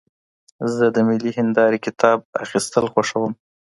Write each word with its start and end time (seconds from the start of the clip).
زه 0.73 0.85
د 0.95 0.97
ملي 1.07 1.31
هندارې 1.39 1.77
کتاب 1.85 2.17
اخیستل 2.43 2.85
خوښوم. 2.93 3.31